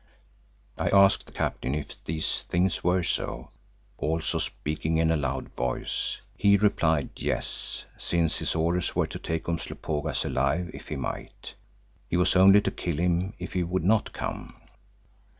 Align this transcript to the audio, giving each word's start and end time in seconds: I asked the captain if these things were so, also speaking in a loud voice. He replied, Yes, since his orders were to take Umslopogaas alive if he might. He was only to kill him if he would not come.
I 0.79 0.89
asked 0.89 1.27
the 1.27 1.31
captain 1.31 1.75
if 1.75 2.03
these 2.05 2.41
things 2.49 2.83
were 2.83 3.03
so, 3.03 3.51
also 3.99 4.39
speaking 4.39 4.97
in 4.97 5.11
a 5.11 5.15
loud 5.15 5.49
voice. 5.49 6.17
He 6.35 6.57
replied, 6.57 7.11
Yes, 7.17 7.85
since 7.97 8.39
his 8.39 8.55
orders 8.55 8.95
were 8.95 9.05
to 9.05 9.19
take 9.19 9.47
Umslopogaas 9.47 10.25
alive 10.25 10.71
if 10.73 10.87
he 10.87 10.95
might. 10.95 11.53
He 12.07 12.17
was 12.17 12.35
only 12.35 12.61
to 12.61 12.71
kill 12.71 12.97
him 12.97 13.33
if 13.37 13.53
he 13.53 13.61
would 13.61 13.83
not 13.83 14.11
come. 14.11 14.55